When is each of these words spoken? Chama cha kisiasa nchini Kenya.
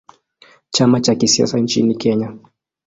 Chama 0.71 1.01
cha 1.01 1.15
kisiasa 1.15 1.59
nchini 1.59 1.95
Kenya. 1.95 2.37